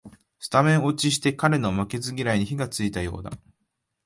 [0.39, 3.29] スタメン落ちして彼の負けず嫌いに火がついたようだ